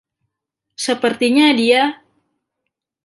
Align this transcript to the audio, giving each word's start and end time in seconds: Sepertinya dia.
Sepertinya 0.83 1.47
dia. 1.59 1.83